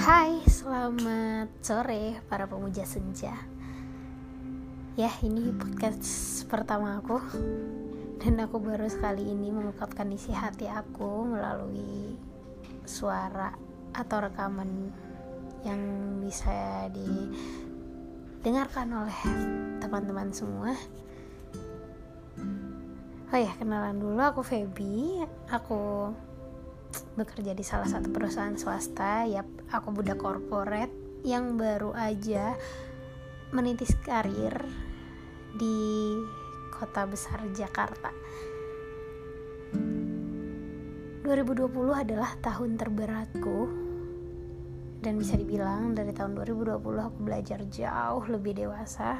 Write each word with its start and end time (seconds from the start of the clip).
Hai, 0.00 0.40
selamat 0.48 1.60
sore 1.60 2.24
para 2.24 2.48
pemuja 2.48 2.88
senja. 2.88 3.36
Ya, 4.96 5.12
ini 5.20 5.52
podcast 5.52 6.40
pertama 6.48 7.04
aku 7.04 7.20
dan 8.16 8.40
aku 8.40 8.64
baru 8.64 8.88
sekali 8.88 9.28
ini 9.28 9.52
mengungkapkan 9.52 10.08
isi 10.08 10.32
hati 10.32 10.72
aku 10.72 11.28
melalui 11.28 12.16
suara 12.88 13.52
atau 13.92 14.24
rekaman 14.24 14.88
yang 15.68 15.84
bisa 16.24 16.88
didengarkan 16.96 19.04
oleh 19.04 19.20
teman-teman 19.84 20.32
semua. 20.32 20.72
Oh 23.28 23.36
ya, 23.36 23.52
kenalan 23.60 24.00
dulu 24.00 24.16
aku 24.16 24.40
Feby. 24.40 25.28
Aku 25.52 26.08
bekerja 27.14 27.52
di 27.52 27.64
salah 27.66 27.86
satu 27.86 28.08
perusahaan 28.08 28.54
swasta 28.56 29.28
ya 29.28 29.44
aku 29.70 29.92
budak 29.92 30.18
korporat 30.18 30.90
yang 31.26 31.60
baru 31.60 31.92
aja 31.92 32.56
menitis 33.52 33.92
karir 34.00 34.54
di 35.52 36.14
kota 36.70 37.04
besar 37.04 37.42
Jakarta. 37.52 38.14
2020 41.26 41.68
adalah 41.94 42.34
tahun 42.40 42.80
terberatku. 42.80 43.58
Dan 45.00 45.16
bisa 45.16 45.32
dibilang 45.32 45.96
dari 45.96 46.12
tahun 46.12 46.36
2020 46.36 46.76
aku 47.00 47.18
belajar 47.24 47.64
jauh 47.72 48.20
lebih 48.28 48.52
dewasa 48.52 49.16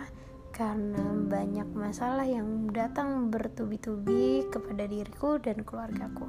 karena 0.52 1.00
banyak 1.24 1.64
masalah 1.72 2.28
yang 2.28 2.68
datang 2.68 3.32
bertubi-tubi 3.32 4.44
kepada 4.52 4.84
diriku 4.84 5.40
dan 5.40 5.64
keluargaku 5.64 6.28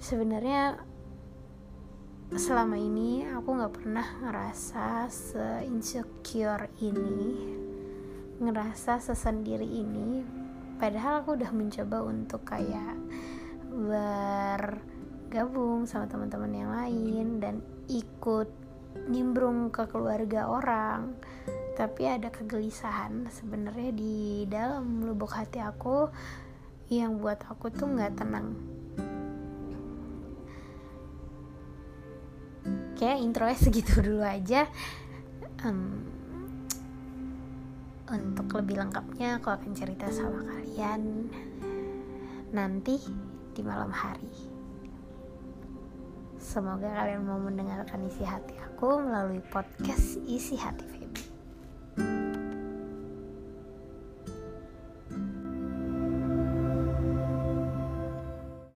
sebenarnya 0.00 0.80
selama 2.32 2.80
ini 2.80 3.28
aku 3.28 3.52
nggak 3.52 3.76
pernah 3.76 4.08
ngerasa 4.24 5.04
se 5.12 5.68
insecure 5.68 6.72
ini 6.80 7.60
ngerasa 8.40 8.96
sesendiri 8.96 9.68
ini. 9.68 10.24
Padahal 10.80 11.20
aku 11.20 11.36
udah 11.36 11.52
mencoba 11.52 12.00
untuk 12.00 12.40
kayak 12.48 12.96
bergabung 13.68 15.84
sama 15.84 16.08
teman-teman 16.08 16.52
yang 16.56 16.72
lain 16.72 17.36
dan 17.36 17.60
ikut 17.92 18.48
nimbrung 19.12 19.68
ke 19.68 19.84
keluarga 19.92 20.48
orang. 20.48 21.20
Tapi 21.76 22.08
ada 22.08 22.32
kegelisahan 22.32 23.28
sebenarnya 23.28 23.92
di 23.92 24.48
dalam 24.48 25.04
lubuk 25.04 25.36
hati 25.36 25.60
aku 25.60 26.08
yang 26.88 27.20
buat 27.20 27.44
aku 27.44 27.68
tuh 27.68 27.92
nggak 27.92 28.16
tenang 28.16 28.79
Oke, 33.00 33.16
intronya 33.16 33.56
segitu 33.56 33.96
dulu 34.04 34.20
aja. 34.20 34.68
Um, 35.64 36.04
untuk 38.12 38.60
lebih 38.60 38.76
lengkapnya, 38.76 39.40
aku 39.40 39.48
akan 39.48 39.72
cerita 39.72 40.12
sama 40.12 40.44
kalian 40.44 41.32
nanti 42.52 43.00
di 43.56 43.64
malam 43.64 43.88
hari. 43.88 44.28
Semoga 46.36 46.92
kalian 46.92 47.24
mau 47.24 47.40
mendengarkan 47.40 48.04
isi 48.04 48.20
hati 48.20 48.52
aku 48.68 49.00
melalui 49.00 49.40
podcast 49.48 50.20
isi 50.28 50.60
hati 50.60 50.84